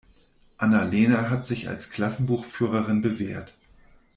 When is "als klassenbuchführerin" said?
1.69-3.03